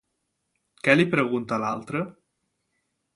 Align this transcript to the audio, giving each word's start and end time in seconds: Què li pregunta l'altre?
Què 0.87 0.95
li 0.95 1.05
pregunta 1.11 1.59
l'altre? 1.65 2.01